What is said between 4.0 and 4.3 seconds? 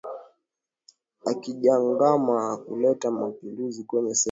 sekta hiyo